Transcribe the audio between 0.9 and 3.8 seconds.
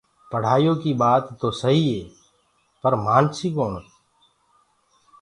ٻآت توسهيٚ پر مآنسيٚ ڪوڻ